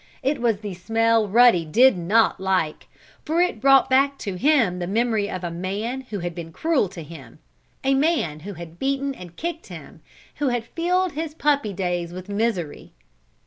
It 0.23 0.41
was 0.41 0.61
the 0.61 0.73
smell 0.73 1.27
Ruddy 1.27 1.63
did 1.63 1.95
not 1.95 2.39
like, 2.39 2.87
for 3.23 3.39
it 3.39 3.61
brought 3.61 3.87
back 3.87 4.17
to 4.25 4.33
him 4.33 4.79
the 4.79 4.87
memory 4.87 5.29
of 5.29 5.43
a 5.43 5.51
man 5.51 6.01
who 6.09 6.17
had 6.21 6.33
been 6.33 6.51
cruel 6.51 6.89
to 6.89 7.03
him 7.03 7.37
a 7.83 7.93
man 7.93 8.39
who 8.39 8.53
had 8.55 8.79
beaten 8.79 9.13
and 9.13 9.35
kicked 9.35 9.67
him 9.67 10.01
who 10.37 10.47
had 10.47 10.65
filled 10.65 11.11
his 11.11 11.35
puppy 11.35 11.71
days 11.71 12.13
with 12.13 12.29
misery. 12.29 12.93